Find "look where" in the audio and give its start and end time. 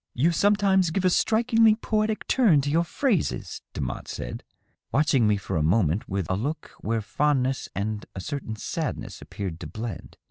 6.35-7.01